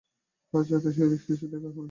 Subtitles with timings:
[0.53, 1.79] আজ রাতে সেন্ট অ্যালেক্সিসে দেখা হবে।